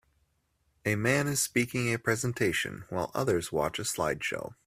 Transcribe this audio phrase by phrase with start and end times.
[0.83, 4.55] A man is speaking a presentation while others watch a slide show